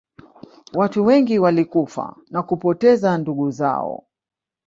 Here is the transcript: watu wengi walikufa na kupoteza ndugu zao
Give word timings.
watu 0.73 1.05
wengi 1.05 1.39
walikufa 1.39 2.15
na 2.29 2.43
kupoteza 2.43 3.17
ndugu 3.17 3.51
zao 3.51 4.05